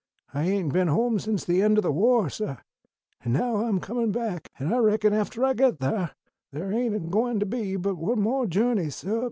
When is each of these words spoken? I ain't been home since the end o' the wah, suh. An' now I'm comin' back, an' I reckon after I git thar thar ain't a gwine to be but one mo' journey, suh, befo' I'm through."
I 0.33 0.49
ain't 0.49 0.73
been 0.73 0.87
home 0.87 1.19
since 1.19 1.45
the 1.45 1.61
end 1.61 1.77
o' 1.77 1.81
the 1.81 1.91
wah, 1.91 2.27
suh. 2.27 2.55
An' 3.23 3.33
now 3.33 3.57
I'm 3.57 3.79
comin' 3.79 4.11
back, 4.11 4.49
an' 4.57 4.73
I 4.73 4.79
reckon 4.79 5.13
after 5.13 5.45
I 5.45 5.53
git 5.53 5.77
thar 5.77 6.13
thar 6.51 6.71
ain't 6.71 6.95
a 6.95 6.99
gwine 6.99 7.39
to 7.39 7.45
be 7.45 7.75
but 7.75 7.97
one 7.97 8.23
mo' 8.23 8.47
journey, 8.47 8.89
suh, 8.89 9.05
befo' 9.05 9.13
I'm 9.13 9.19
through." 9.19 9.19